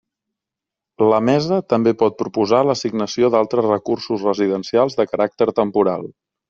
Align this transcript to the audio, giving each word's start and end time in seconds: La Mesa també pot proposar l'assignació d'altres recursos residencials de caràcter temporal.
La 1.13 1.19
Mesa 1.27 1.59
també 1.75 1.93
pot 2.01 2.17
proposar 2.23 2.63
l'assignació 2.71 3.33
d'altres 3.37 3.71
recursos 3.71 4.29
residencials 4.31 5.03
de 5.03 5.11
caràcter 5.15 5.53
temporal. 5.65 6.15